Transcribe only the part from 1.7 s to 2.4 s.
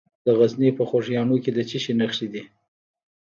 شي نښې